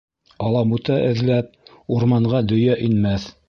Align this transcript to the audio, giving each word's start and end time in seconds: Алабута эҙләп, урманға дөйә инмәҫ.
Алабута 0.45 0.97
эҙләп, 1.11 1.53
урманға 1.97 2.43
дөйә 2.53 2.83
инмәҫ. 2.91 3.33